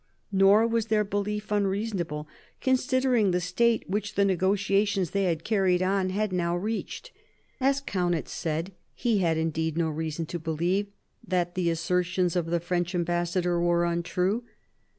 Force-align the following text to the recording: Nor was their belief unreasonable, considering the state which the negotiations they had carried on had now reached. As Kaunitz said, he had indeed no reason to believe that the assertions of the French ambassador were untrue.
Nor 0.31 0.65
was 0.65 0.87
their 0.87 1.03
belief 1.03 1.51
unreasonable, 1.51 2.27
considering 2.59 3.29
the 3.29 3.39
state 3.39 3.87
which 3.87 4.15
the 4.15 4.25
negotiations 4.25 5.11
they 5.11 5.25
had 5.25 5.43
carried 5.43 5.83
on 5.83 6.09
had 6.09 6.33
now 6.33 6.57
reached. 6.57 7.11
As 7.59 7.79
Kaunitz 7.79 8.31
said, 8.31 8.71
he 8.95 9.19
had 9.19 9.37
indeed 9.37 9.77
no 9.77 9.91
reason 9.91 10.25
to 10.25 10.39
believe 10.39 10.87
that 11.27 11.53
the 11.53 11.69
assertions 11.69 12.35
of 12.35 12.47
the 12.47 12.59
French 12.59 12.95
ambassador 12.95 13.59
were 13.61 13.85
untrue. 13.85 14.43